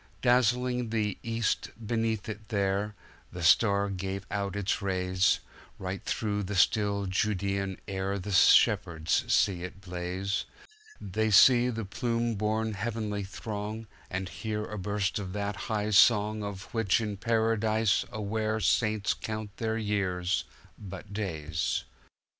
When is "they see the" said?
10.99-11.85